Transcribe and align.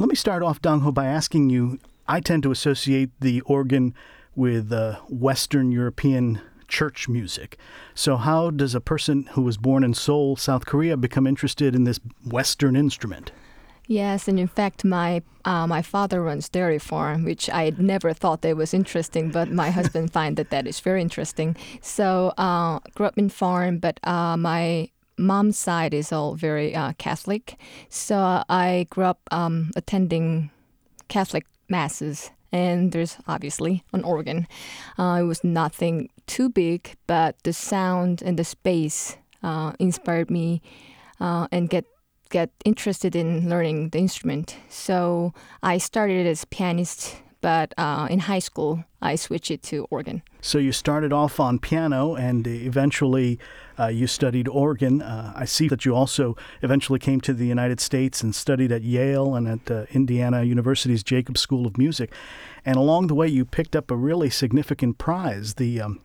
Let 0.00 0.08
me 0.08 0.14
start 0.14 0.42
off, 0.42 0.62
Dong 0.62 0.80
Ho, 0.80 0.90
by 0.92 1.04
asking 1.04 1.50
you. 1.50 1.78
I 2.08 2.20
tend 2.20 2.42
to 2.44 2.50
associate 2.50 3.10
the 3.20 3.42
organ 3.42 3.94
with 4.34 4.72
uh, 4.72 4.94
Western 5.10 5.72
European 5.72 6.40
church 6.68 7.06
music. 7.06 7.58
So, 7.94 8.16
how 8.16 8.48
does 8.48 8.74
a 8.74 8.80
person 8.80 9.28
who 9.32 9.42
was 9.42 9.58
born 9.58 9.84
in 9.84 9.92
Seoul, 9.92 10.36
South 10.36 10.64
Korea, 10.64 10.96
become 10.96 11.26
interested 11.26 11.74
in 11.74 11.84
this 11.84 12.00
Western 12.24 12.76
instrument? 12.76 13.30
Yes, 13.88 14.26
and 14.26 14.40
in 14.40 14.48
fact, 14.48 14.86
my 14.86 15.20
uh, 15.44 15.66
my 15.66 15.82
father 15.82 16.22
runs 16.22 16.48
dairy 16.48 16.78
farm, 16.78 17.22
which 17.22 17.50
I 17.50 17.74
never 17.76 18.14
thought 18.14 18.40
that 18.40 18.56
was 18.56 18.72
interesting, 18.72 19.30
but 19.30 19.50
my 19.50 19.70
husband 19.78 20.14
find 20.14 20.38
that 20.38 20.48
that 20.48 20.66
is 20.66 20.80
very 20.80 21.02
interesting. 21.02 21.56
So, 21.82 22.32
uh, 22.38 22.78
grew 22.94 23.04
up 23.04 23.18
in 23.18 23.28
farm, 23.28 23.76
but 23.76 24.00
uh, 24.02 24.38
my 24.38 24.88
mom's 25.20 25.58
side 25.58 25.94
is 25.94 26.12
all 26.12 26.34
very 26.34 26.74
uh, 26.74 26.92
Catholic. 26.98 27.56
So 27.88 28.42
I 28.48 28.86
grew 28.90 29.04
up 29.04 29.20
um, 29.30 29.70
attending 29.76 30.50
Catholic 31.08 31.46
masses, 31.68 32.30
and 32.52 32.92
there's 32.92 33.18
obviously 33.28 33.84
an 33.92 34.02
organ. 34.02 34.46
Uh, 34.98 35.18
it 35.20 35.24
was 35.24 35.44
nothing 35.44 36.08
too 36.26 36.48
big, 36.48 36.96
but 37.06 37.36
the 37.44 37.52
sound 37.52 38.22
and 38.22 38.38
the 38.38 38.44
space 38.44 39.16
uh, 39.42 39.72
inspired 39.78 40.30
me 40.30 40.62
uh, 41.20 41.46
and 41.52 41.68
get 41.68 41.84
get 42.30 42.50
interested 42.64 43.16
in 43.16 43.48
learning 43.48 43.90
the 43.90 43.98
instrument. 43.98 44.56
So 44.68 45.34
I 45.64 45.78
started 45.78 46.28
as 46.28 46.44
pianist, 46.44 47.16
but 47.40 47.74
uh, 47.78 48.06
in 48.10 48.20
high 48.20 48.38
school 48.38 48.84
I 49.02 49.16
switched 49.16 49.50
it 49.50 49.62
to 49.64 49.86
organ. 49.90 50.22
So 50.42 50.58
you 50.58 50.72
started 50.72 51.12
off 51.12 51.40
on 51.40 51.58
piano 51.58 52.14
and 52.14 52.46
eventually 52.46 53.38
uh, 53.78 53.86
you 53.86 54.06
studied 54.06 54.46
organ. 54.48 55.00
Uh, 55.00 55.32
I 55.34 55.46
see 55.46 55.68
that 55.68 55.84
you 55.84 55.94
also 55.94 56.36
eventually 56.60 56.98
came 56.98 57.20
to 57.22 57.32
the 57.32 57.46
United 57.46 57.80
States 57.80 58.22
and 58.22 58.34
studied 58.34 58.70
at 58.72 58.82
Yale 58.82 59.34
and 59.34 59.48
at 59.48 59.70
uh, 59.70 59.86
Indiana 59.92 60.42
University's 60.42 61.02
Jacobs 61.02 61.40
School 61.40 61.66
of 61.66 61.78
Music. 61.78 62.12
And 62.64 62.76
along 62.76 63.06
the 63.06 63.14
way, 63.14 63.26
you 63.26 63.46
picked 63.46 63.74
up 63.74 63.90
a 63.90 63.96
really 63.96 64.28
significant 64.28 64.98
prize, 64.98 65.54
the 65.54 65.80
um, 65.80 66.00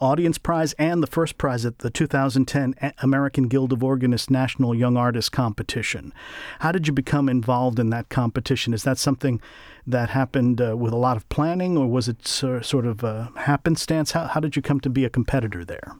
Audience 0.00 0.38
Prize 0.38 0.72
and 0.74 1.02
the 1.02 1.06
first 1.06 1.38
prize 1.38 1.66
at 1.66 1.78
the 1.78 1.90
2010 1.90 2.74
American 2.98 3.48
Guild 3.48 3.72
of 3.72 3.82
Organists 3.82 4.30
National 4.30 4.74
Young 4.74 4.96
Artist 4.96 5.32
Competition. 5.32 6.12
How 6.60 6.72
did 6.72 6.86
you 6.86 6.92
become 6.92 7.28
involved 7.28 7.78
in 7.78 7.90
that 7.90 8.08
competition? 8.08 8.74
Is 8.74 8.84
that 8.84 8.98
something 8.98 9.40
that 9.86 10.10
happened 10.10 10.60
uh, 10.60 10.76
with 10.76 10.92
a 10.92 10.96
lot 10.96 11.16
of 11.16 11.28
planning, 11.28 11.76
or 11.76 11.86
was 11.86 12.08
it 12.08 12.26
sort 12.26 12.86
of 12.86 13.02
a 13.02 13.32
happenstance? 13.36 14.12
How, 14.12 14.26
how 14.26 14.40
did 14.40 14.56
you 14.56 14.62
come 14.62 14.80
to 14.80 14.90
be 14.90 15.04
a 15.04 15.10
competitor 15.10 15.64
there? 15.64 15.96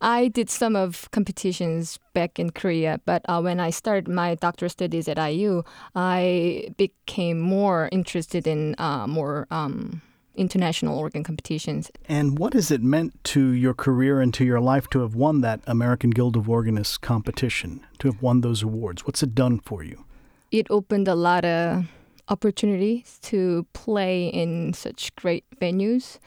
I 0.00 0.28
did 0.28 0.48
some 0.48 0.76
of 0.76 1.10
competitions 1.10 1.98
back 2.14 2.38
in 2.38 2.50
Korea, 2.50 3.00
but 3.04 3.22
uh, 3.28 3.40
when 3.42 3.60
I 3.60 3.68
started 3.68 4.08
my 4.08 4.34
doctoral 4.34 4.70
studies 4.70 5.08
at 5.08 5.18
IU, 5.18 5.62
I 5.94 6.70
became 6.78 7.38
more 7.38 7.90
interested 7.92 8.46
in 8.46 8.74
uh, 8.78 9.06
more 9.06 9.46
um, 9.50 10.00
international 10.34 10.98
organ 10.98 11.22
competitions. 11.24 11.90
And 12.08 12.38
what 12.38 12.54
has 12.54 12.70
it 12.70 12.82
meant 12.82 13.22
to 13.24 13.50
your 13.50 13.74
career 13.74 14.20
and 14.20 14.32
to 14.34 14.44
your 14.44 14.60
life 14.60 14.88
to 14.90 15.00
have 15.00 15.14
won 15.14 15.40
that 15.40 15.60
American 15.66 16.10
Guild 16.10 16.36
of 16.36 16.48
Organists 16.48 16.98
competition, 16.98 17.84
to 17.98 18.08
have 18.08 18.22
won 18.22 18.40
those 18.40 18.62
awards? 18.62 19.06
What's 19.06 19.22
it 19.22 19.34
done 19.34 19.60
for 19.60 19.82
you? 19.82 20.04
It 20.50 20.66
opened 20.70 21.08
a 21.08 21.14
lot 21.14 21.44
of 21.44 21.84
opportunities 22.28 23.18
to 23.22 23.66
play 23.72 24.28
in 24.28 24.72
such 24.72 25.14
great 25.16 25.44
venues 25.60 26.18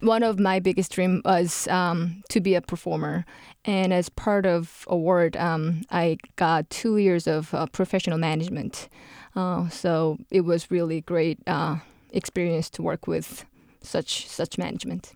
one 0.00 0.22
of 0.22 0.38
my 0.38 0.60
biggest 0.60 0.92
dreams 0.92 1.22
was 1.24 1.68
um, 1.68 2.22
to 2.30 2.40
be 2.40 2.54
a 2.54 2.60
performer. 2.60 3.24
And 3.64 3.92
as 3.92 4.08
part 4.08 4.46
of 4.46 4.84
award, 4.88 5.36
um, 5.36 5.82
I 5.90 6.16
got 6.36 6.68
two 6.70 6.96
years 6.96 7.26
of 7.26 7.54
uh, 7.54 7.66
professional 7.66 8.18
management. 8.18 8.88
Uh, 9.36 9.68
so 9.68 10.18
it 10.30 10.42
was 10.42 10.70
really 10.70 11.02
great 11.02 11.38
uh, 11.46 11.76
experience 12.10 12.70
to 12.70 12.82
work 12.82 13.06
with 13.06 13.44
such 13.82 14.26
such 14.26 14.58
management. 14.58 15.12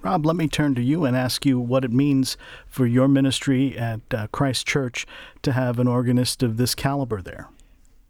Rob, 0.00 0.24
let 0.24 0.36
me 0.36 0.46
turn 0.46 0.74
to 0.76 0.82
you 0.82 1.04
and 1.04 1.16
ask 1.16 1.44
you 1.44 1.58
what 1.58 1.84
it 1.84 1.90
means 1.90 2.36
for 2.68 2.86
your 2.86 3.08
ministry 3.08 3.76
at 3.76 4.00
uh, 4.12 4.26
Christ 4.28 4.66
Church 4.66 5.06
to 5.42 5.52
have 5.52 5.78
an 5.78 5.88
organist 5.88 6.42
of 6.42 6.56
this 6.56 6.74
caliber 6.74 7.20
there 7.20 7.48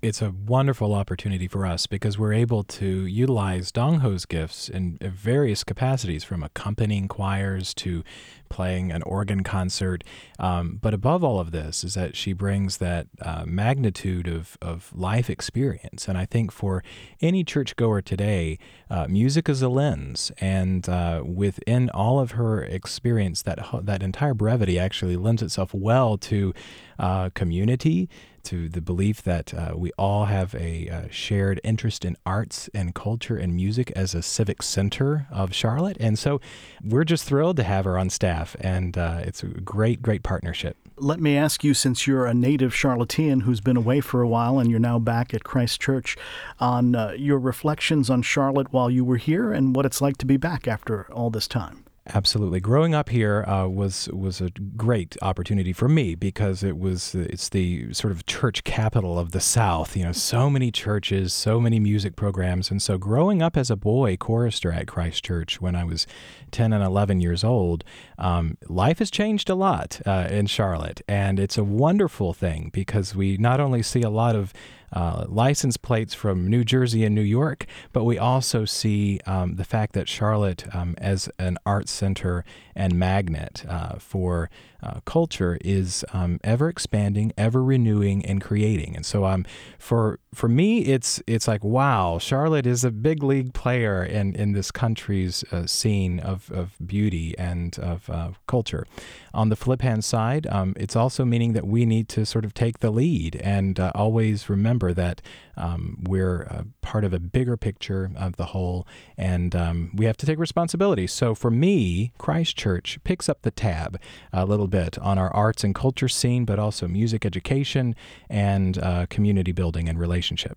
it's 0.02 0.20
a 0.20 0.32
wonderful 0.32 0.94
opportunity 0.94 1.46
for 1.46 1.64
us 1.64 1.86
because 1.86 2.18
we're 2.18 2.32
able 2.32 2.64
to 2.64 3.06
utilize 3.06 3.70
Dong 3.70 4.00
Ho's 4.00 4.26
gifts 4.26 4.68
in 4.68 4.98
various 5.00 5.62
capacities, 5.62 6.24
from 6.24 6.42
accompanying 6.42 7.06
choirs 7.06 7.72
to 7.74 8.02
playing 8.48 8.90
an 8.90 9.02
organ 9.04 9.44
concert. 9.44 10.02
Um, 10.40 10.80
but 10.82 10.92
above 10.92 11.22
all 11.22 11.38
of 11.38 11.52
this 11.52 11.84
is 11.84 11.94
that 11.94 12.16
she 12.16 12.32
brings 12.32 12.78
that 12.78 13.06
uh, 13.20 13.44
magnitude 13.46 14.26
of, 14.26 14.58
of 14.60 14.90
life 14.92 15.30
experience. 15.30 16.08
And 16.08 16.18
I 16.18 16.26
think 16.26 16.50
for 16.50 16.82
any 17.20 17.44
churchgoer 17.44 18.02
today, 18.02 18.58
uh, 18.90 19.06
music 19.08 19.48
is 19.48 19.62
a 19.62 19.68
lens. 19.68 20.32
And 20.38 20.88
uh, 20.88 21.22
within 21.24 21.88
all 21.90 22.18
of 22.18 22.32
her 22.32 22.64
experience, 22.64 23.42
that, 23.42 23.64
that 23.84 24.02
entire 24.02 24.34
brevity 24.34 24.80
actually 24.80 25.16
lends 25.16 25.42
itself 25.42 25.72
well 25.72 26.18
to 26.18 26.52
uh, 26.98 27.30
community 27.34 28.08
to 28.44 28.68
the 28.68 28.80
belief 28.80 29.22
that 29.22 29.52
uh, 29.54 29.72
we 29.76 29.90
all 29.98 30.26
have 30.26 30.54
a 30.54 30.88
uh, 30.88 31.02
shared 31.10 31.60
interest 31.64 32.04
in 32.04 32.16
arts 32.24 32.68
and 32.74 32.94
culture 32.94 33.36
and 33.36 33.54
music 33.54 33.90
as 33.96 34.14
a 34.14 34.22
civic 34.22 34.62
center 34.62 35.26
of 35.30 35.54
Charlotte. 35.54 35.96
And 36.00 36.18
so 36.18 36.40
we're 36.82 37.04
just 37.04 37.24
thrilled 37.24 37.56
to 37.56 37.62
have 37.62 37.84
her 37.84 37.98
on 37.98 38.10
staff, 38.10 38.56
and 38.60 38.96
uh, 38.98 39.20
it's 39.22 39.42
a 39.42 39.46
great, 39.46 40.02
great 40.02 40.22
partnership. 40.22 40.76
Let 40.96 41.20
me 41.20 41.36
ask 41.36 41.64
you, 41.64 41.74
since 41.74 42.06
you're 42.06 42.26
a 42.26 42.34
native 42.34 42.74
Charlottean 42.74 43.40
who's 43.40 43.60
been 43.60 43.76
away 43.76 44.00
for 44.00 44.22
a 44.22 44.28
while 44.28 44.58
and 44.58 44.70
you're 44.70 44.78
now 44.78 44.98
back 44.98 45.34
at 45.34 45.42
Christ 45.42 45.80
Church, 45.80 46.16
on 46.60 46.94
uh, 46.94 47.12
your 47.16 47.38
reflections 47.38 48.10
on 48.10 48.22
Charlotte 48.22 48.72
while 48.72 48.90
you 48.90 49.04
were 49.04 49.16
here 49.16 49.52
and 49.52 49.74
what 49.74 49.86
it's 49.86 50.00
like 50.00 50.18
to 50.18 50.26
be 50.26 50.36
back 50.36 50.68
after 50.68 51.10
all 51.12 51.30
this 51.30 51.48
time. 51.48 51.81
Absolutely. 52.08 52.58
Growing 52.58 52.96
up 52.96 53.10
here 53.10 53.44
uh, 53.44 53.68
was 53.68 54.08
was 54.08 54.40
a 54.40 54.50
great 54.76 55.16
opportunity 55.22 55.72
for 55.72 55.88
me 55.88 56.16
because 56.16 56.64
it 56.64 56.76
was 56.76 57.14
it's 57.14 57.48
the 57.48 57.94
sort 57.94 58.10
of 58.10 58.26
church 58.26 58.64
capital 58.64 59.20
of 59.20 59.30
the 59.30 59.38
South. 59.38 59.96
You 59.96 60.06
know, 60.06 60.12
so 60.12 60.50
many 60.50 60.72
churches, 60.72 61.32
so 61.32 61.60
many 61.60 61.78
music 61.78 62.16
programs, 62.16 62.72
and 62.72 62.82
so 62.82 62.98
growing 62.98 63.40
up 63.40 63.56
as 63.56 63.70
a 63.70 63.76
boy 63.76 64.16
chorister 64.16 64.72
at 64.72 64.88
Christ 64.88 65.24
Church 65.24 65.60
when 65.60 65.76
I 65.76 65.84
was 65.84 66.08
ten 66.50 66.72
and 66.72 66.82
eleven 66.82 67.20
years 67.20 67.44
old, 67.44 67.84
um, 68.18 68.58
life 68.68 68.98
has 68.98 69.08
changed 69.08 69.48
a 69.48 69.54
lot 69.54 70.00
uh, 70.04 70.26
in 70.28 70.46
Charlotte, 70.46 71.02
and 71.06 71.38
it's 71.38 71.56
a 71.56 71.64
wonderful 71.64 72.32
thing 72.32 72.70
because 72.72 73.14
we 73.14 73.36
not 73.36 73.60
only 73.60 73.80
see 73.80 74.02
a 74.02 74.10
lot 74.10 74.34
of 74.34 74.52
uh, 74.92 75.24
license 75.28 75.76
plates 75.76 76.14
from 76.14 76.46
New 76.46 76.64
Jersey 76.64 77.04
and 77.04 77.14
New 77.14 77.22
York, 77.22 77.66
but 77.92 78.04
we 78.04 78.18
also 78.18 78.64
see 78.64 79.20
um, 79.26 79.56
the 79.56 79.64
fact 79.64 79.94
that 79.94 80.08
Charlotte, 80.08 80.64
um, 80.74 80.94
as 80.98 81.28
an 81.38 81.58
arts 81.64 81.92
center 81.92 82.44
and 82.74 82.98
magnet 82.98 83.64
uh, 83.68 83.96
for 83.98 84.50
uh, 84.82 85.00
culture, 85.04 85.58
is 85.62 86.04
um, 86.12 86.40
ever 86.42 86.68
expanding, 86.68 87.32
ever 87.38 87.62
renewing, 87.62 88.24
and 88.26 88.40
creating. 88.40 88.96
And 88.96 89.06
so, 89.06 89.24
um, 89.24 89.46
for 89.78 90.18
for 90.34 90.48
me, 90.48 90.80
it's 90.80 91.22
it's 91.26 91.46
like 91.46 91.62
wow, 91.62 92.18
Charlotte 92.18 92.66
is 92.66 92.84
a 92.84 92.90
big 92.90 93.22
league 93.22 93.54
player 93.54 94.04
in 94.04 94.34
in 94.34 94.52
this 94.52 94.70
country's 94.70 95.44
uh, 95.52 95.66
scene 95.66 96.18
of 96.20 96.50
of 96.50 96.76
beauty 96.84 97.36
and 97.38 97.78
of 97.78 98.10
uh, 98.10 98.30
culture. 98.46 98.86
On 99.34 99.48
the 99.48 99.56
flip 99.56 99.80
hand 99.82 100.04
side, 100.04 100.46
um, 100.48 100.74
it's 100.76 100.96
also 100.96 101.24
meaning 101.24 101.52
that 101.54 101.66
we 101.66 101.86
need 101.86 102.08
to 102.10 102.26
sort 102.26 102.44
of 102.44 102.52
take 102.52 102.80
the 102.80 102.90
lead 102.90 103.36
and 103.36 103.80
uh, 103.80 103.92
always 103.94 104.50
remember 104.50 104.81
that 104.90 105.20
um, 105.58 105.98
we're 106.02 106.46
uh, 106.50 106.62
part 106.80 107.04
of 107.04 107.12
a 107.12 107.20
bigger 107.20 107.58
picture 107.58 108.10
of 108.16 108.36
the 108.36 108.46
whole, 108.46 108.86
and 109.18 109.54
um, 109.54 109.90
we 109.94 110.06
have 110.06 110.16
to 110.16 110.26
take 110.26 110.38
responsibility. 110.38 111.06
So 111.06 111.34
for 111.34 111.50
me, 111.50 112.12
Christ 112.16 112.56
Church 112.56 112.98
picks 113.04 113.28
up 113.28 113.42
the 113.42 113.50
tab 113.50 114.00
a 114.32 114.46
little 114.46 114.68
bit 114.68 114.98
on 114.98 115.18
our 115.18 115.32
arts 115.34 115.62
and 115.62 115.74
culture 115.74 116.08
scene, 116.08 116.46
but 116.46 116.58
also 116.58 116.88
music 116.88 117.26
education 117.26 117.94
and 118.30 118.78
uh, 118.78 119.06
community 119.10 119.52
building 119.52 119.88
and 119.88 119.98
relationship. 119.98 120.56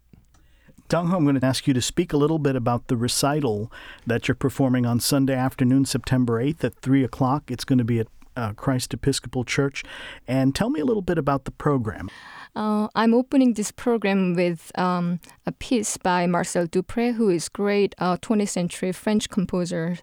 Dong 0.88 1.08
Ho, 1.08 1.18
I'm 1.18 1.24
going 1.24 1.40
to 1.40 1.46
ask 1.46 1.68
you 1.68 1.74
to 1.74 1.82
speak 1.82 2.14
a 2.14 2.18
little 2.18 2.38
bit 2.38 2.56
about 2.56 2.90
the 2.90 2.96
recital 2.96 3.72
that 4.06 4.28
you're 4.28 4.36
performing 4.36 4.86
on 4.86 5.00
Sunday 5.00 5.34
afternoon, 5.34 5.86
September 5.86 6.34
8th 6.34 6.64
at 6.64 6.76
3 6.76 7.04
o'clock. 7.04 7.50
It's 7.50 7.66
going 7.66 7.80
to 7.80 7.84
be 7.84 8.00
at 8.00 8.08
uh, 8.36 8.54
Christ 8.54 8.94
Episcopal 8.94 9.44
Church. 9.44 9.84
And 10.28 10.56
tell 10.56 10.70
me 10.70 10.80
a 10.80 10.86
little 10.86 11.02
bit 11.02 11.18
about 11.18 11.46
the 11.46 11.52
program. 11.52 12.10
Uh, 12.56 12.88
I'm 12.96 13.14
opening 13.14 13.54
this 13.54 13.72
program 13.72 14.34
with 14.34 14.72
um, 14.76 15.20
a 15.46 15.52
piece 15.52 15.98
by 15.98 16.26
Marcel 16.26 16.68
Dupré, 16.68 17.14
who 17.14 17.30
is 17.30 17.50
great 17.50 17.94
uh, 17.98 18.18
20th 18.18 18.50
century 18.50 18.92
French 18.94 19.30
composer. 19.30 19.98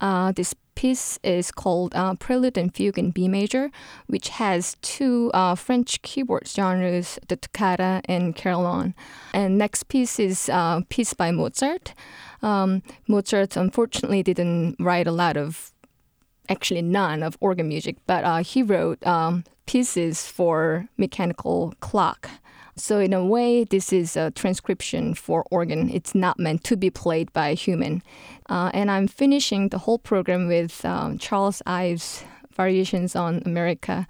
Uh, 0.00 0.32
this 0.32 0.54
piece 0.74 1.18
is 1.22 1.50
called 1.50 1.94
uh, 1.94 2.14
Prelude 2.14 2.58
and 2.58 2.74
Fugue 2.74 2.98
in 2.98 3.10
B 3.10 3.28
major, 3.28 3.70
which 4.06 4.28
has 4.28 4.76
two 4.82 5.30
uh, 5.32 5.54
French 5.54 6.02
keyboard 6.02 6.46
genres, 6.46 7.18
the 7.28 7.36
toccata 7.36 8.02
and 8.06 8.36
carillon. 8.36 8.94
And 9.32 9.56
next 9.56 9.88
piece 9.88 10.18
is 10.18 10.48
a 10.48 10.84
piece 10.88 11.14
by 11.14 11.30
Mozart. 11.30 11.94
Um, 12.42 12.82
Mozart 13.08 13.56
unfortunately 13.56 14.22
didn't 14.22 14.76
write 14.78 15.06
a 15.06 15.12
lot 15.12 15.36
of 15.36 15.72
actually 16.48 16.82
none 16.82 17.22
of 17.22 17.36
organ 17.40 17.68
music, 17.68 17.96
but 18.06 18.24
uh, 18.24 18.42
he 18.42 18.62
wrote 18.62 19.04
um, 19.06 19.44
pieces 19.66 20.26
for 20.26 20.88
mechanical 20.96 21.74
clock. 21.80 22.28
So 22.76 22.98
in 22.98 23.12
a 23.12 23.24
way, 23.24 23.64
this 23.64 23.92
is 23.92 24.16
a 24.16 24.32
transcription 24.32 25.14
for 25.14 25.44
organ. 25.50 25.90
It's 25.90 26.14
not 26.14 26.38
meant 26.38 26.64
to 26.64 26.76
be 26.76 26.90
played 26.90 27.32
by 27.32 27.50
a 27.50 27.54
human. 27.54 28.02
Uh, 28.48 28.70
and 28.74 28.90
I'm 28.90 29.06
finishing 29.06 29.68
the 29.68 29.78
whole 29.78 29.98
program 29.98 30.48
with 30.48 30.84
um, 30.84 31.18
Charles 31.18 31.62
Ives' 31.66 32.24
Variations 32.56 33.14
on 33.14 33.42
America. 33.46 34.06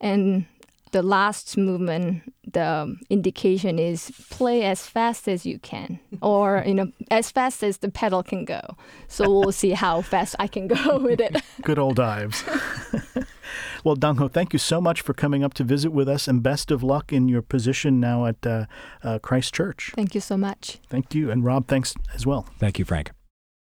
And 0.00 0.44
the 0.92 1.02
last 1.02 1.56
movement, 1.56 2.22
the 2.50 2.96
indication 3.08 3.78
is 3.78 4.10
play 4.28 4.62
as 4.64 4.86
fast 4.86 5.26
as 5.26 5.46
you 5.46 5.58
can, 5.58 5.98
or 6.22 6.62
you 6.66 6.74
know, 6.74 6.92
as 7.10 7.30
fast 7.30 7.62
as 7.62 7.78
the 7.78 7.90
pedal 7.90 8.22
can 8.22 8.44
go. 8.44 8.60
So 9.08 9.28
we'll 9.28 9.52
see 9.52 9.70
how 9.70 10.00
fast 10.02 10.36
I 10.38 10.46
can 10.46 10.68
go 10.68 10.98
with 11.02 11.20
it. 11.20 11.36
Good 11.62 11.78
old 11.78 12.00
Ives. 12.00 12.44
well, 13.84 13.96
Dong 13.96 14.16
Ho, 14.16 14.28
thank 14.28 14.52
you 14.52 14.58
so 14.58 14.80
much 14.80 15.00
for 15.00 15.12
coming 15.12 15.44
up 15.44 15.54
to 15.54 15.64
visit 15.64 15.90
with 15.90 16.08
us, 16.08 16.28
and 16.28 16.42
best 16.42 16.70
of 16.70 16.82
luck 16.82 17.12
in 17.12 17.28
your 17.28 17.42
position 17.42 18.00
now 18.00 18.26
at 18.26 18.46
uh, 18.46 18.66
uh, 19.02 19.18
Christ 19.18 19.54
Church. 19.54 19.92
Thank 19.94 20.14
you 20.14 20.20
so 20.20 20.36
much. 20.36 20.78
Thank 20.88 21.14
you, 21.14 21.30
and 21.30 21.44
Rob, 21.44 21.68
thanks 21.68 21.94
as 22.14 22.26
well. 22.26 22.46
Thank 22.58 22.78
you, 22.78 22.84
Frank. 22.84 23.10